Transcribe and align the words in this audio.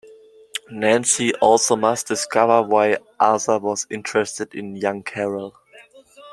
Nancy 0.71 1.31
also 1.35 1.75
must 1.75 2.07
discover 2.07 2.63
why 2.63 2.97
Asa 3.19 3.59
was 3.59 3.85
interested 3.91 4.55
in 4.55 4.75
young 4.75 5.03
Carol. 5.03 5.53